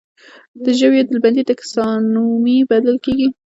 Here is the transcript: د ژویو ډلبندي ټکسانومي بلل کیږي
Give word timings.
د 0.63 0.65
ژویو 0.79 1.07
ډلبندي 1.09 1.41
ټکسانومي 1.49 2.57
بلل 2.69 2.97
کیږي 3.05 3.29